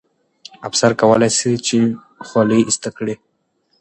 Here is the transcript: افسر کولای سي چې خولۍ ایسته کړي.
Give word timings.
افسر 0.67 0.91
کولای 1.01 1.31
سي 1.37 1.51
چې 1.67 1.77
خولۍ 2.27 2.61
ایسته 2.65 2.89
کړي. 2.97 3.15